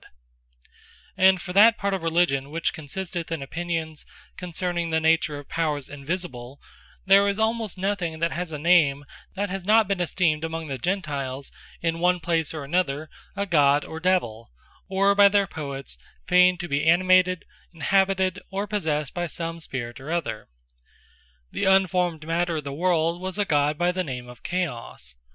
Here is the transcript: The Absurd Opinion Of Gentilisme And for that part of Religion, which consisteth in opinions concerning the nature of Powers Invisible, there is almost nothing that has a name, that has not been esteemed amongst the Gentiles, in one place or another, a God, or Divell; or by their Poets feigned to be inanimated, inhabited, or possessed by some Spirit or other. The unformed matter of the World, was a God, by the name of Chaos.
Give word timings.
The 1.15 1.29
Absurd 1.29 1.29
Opinion 1.29 1.35
Of 1.35 1.35
Gentilisme 1.35 1.35
And 1.35 1.41
for 1.43 1.53
that 1.53 1.77
part 1.77 1.93
of 1.93 2.01
Religion, 2.01 2.49
which 2.49 2.73
consisteth 2.73 3.31
in 3.31 3.43
opinions 3.43 4.05
concerning 4.35 4.89
the 4.89 4.99
nature 4.99 5.37
of 5.37 5.47
Powers 5.47 5.89
Invisible, 5.89 6.59
there 7.05 7.27
is 7.27 7.37
almost 7.37 7.77
nothing 7.77 8.17
that 8.17 8.31
has 8.31 8.51
a 8.51 8.57
name, 8.57 9.05
that 9.35 9.51
has 9.51 9.63
not 9.63 9.87
been 9.87 10.01
esteemed 10.01 10.43
amongst 10.43 10.69
the 10.69 10.79
Gentiles, 10.79 11.51
in 11.83 11.99
one 11.99 12.19
place 12.19 12.51
or 12.51 12.63
another, 12.63 13.11
a 13.35 13.45
God, 13.45 13.85
or 13.85 13.99
Divell; 13.99 14.49
or 14.89 15.13
by 15.13 15.29
their 15.29 15.45
Poets 15.45 15.99
feigned 16.27 16.59
to 16.61 16.67
be 16.67 16.81
inanimated, 16.83 17.45
inhabited, 17.71 18.39
or 18.49 18.65
possessed 18.65 19.13
by 19.13 19.27
some 19.27 19.59
Spirit 19.59 19.99
or 19.99 20.11
other. 20.11 20.47
The 21.51 21.65
unformed 21.65 22.25
matter 22.25 22.57
of 22.57 22.63
the 22.63 22.73
World, 22.73 23.21
was 23.21 23.37
a 23.37 23.45
God, 23.45 23.77
by 23.77 23.91
the 23.91 24.03
name 24.03 24.27
of 24.27 24.41
Chaos. 24.41 25.13